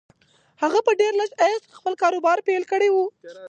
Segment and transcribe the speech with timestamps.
[0.61, 2.97] هغه په ډېر لږ عاید خپل کاروبار پیل کړی و